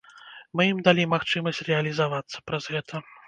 [0.59, 3.05] Мы ім далі магчымасць рэалізавацца праз гэта.